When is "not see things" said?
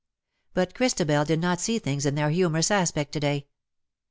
1.39-2.07